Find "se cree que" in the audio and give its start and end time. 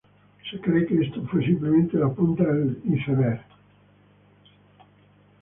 0.49-0.99